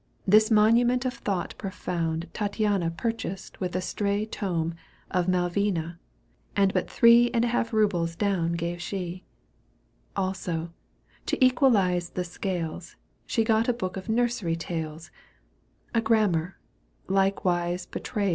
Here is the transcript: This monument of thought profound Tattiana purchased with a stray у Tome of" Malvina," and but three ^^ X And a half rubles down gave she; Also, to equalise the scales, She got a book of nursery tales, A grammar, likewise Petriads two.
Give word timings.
This 0.25 0.49
monument 0.49 1.05
of 1.05 1.13
thought 1.13 1.53
profound 1.59 2.27
Tattiana 2.33 2.89
purchased 2.89 3.59
with 3.59 3.75
a 3.75 3.81
stray 3.81 4.23
у 4.23 4.25
Tome 4.25 4.73
of" 5.11 5.27
Malvina," 5.29 5.99
and 6.55 6.73
but 6.73 6.89
three 6.89 7.25
^^ 7.25 7.27
X 7.27 7.31
And 7.35 7.45
a 7.45 7.49
half 7.49 7.71
rubles 7.71 8.15
down 8.15 8.53
gave 8.53 8.81
she; 8.81 9.25
Also, 10.15 10.73
to 11.27 11.45
equalise 11.45 12.09
the 12.09 12.23
scales, 12.23 12.95
She 13.27 13.43
got 13.43 13.67
a 13.69 13.73
book 13.77 13.95
of 13.95 14.09
nursery 14.09 14.55
tales, 14.55 15.11
A 15.93 16.01
grammar, 16.01 16.57
likewise 17.07 17.85
Petriads 17.85 18.15
two. 18.15 18.29